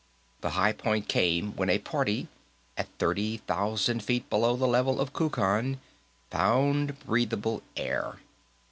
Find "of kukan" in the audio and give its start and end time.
4.99-5.77